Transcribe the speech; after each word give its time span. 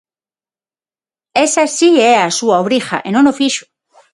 ¡Esa 1.45 1.63
si 1.75 1.89
é 2.13 2.15
a 2.19 2.29
súa 2.39 2.55
obriga 2.63 2.97
e 3.07 3.09
non 3.15 3.23
o 3.31 3.37
fixo! 3.39 3.65